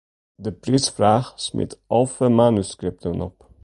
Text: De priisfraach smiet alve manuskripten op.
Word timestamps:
De 0.45 0.51
priisfraach 0.61 1.29
smiet 1.45 1.73
alve 1.97 2.27
manuskripten 2.29 3.21
op. 3.27 3.37